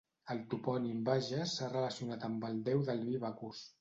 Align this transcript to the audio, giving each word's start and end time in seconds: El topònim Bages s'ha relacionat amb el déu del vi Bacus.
El 0.35 0.39
topònim 0.53 1.03
Bages 1.09 1.53
s'ha 1.59 1.69
relacionat 1.75 2.27
amb 2.31 2.49
el 2.51 2.57
déu 2.71 2.83
del 2.89 3.05
vi 3.11 3.21
Bacus. 3.27 3.63